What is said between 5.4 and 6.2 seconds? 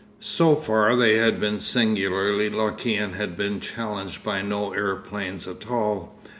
at all.